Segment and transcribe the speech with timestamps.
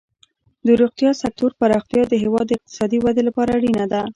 [0.65, 4.01] د روغتیا سکتور پراختیا د هیواد د اقتصادي ودې لپاره اړینه ده.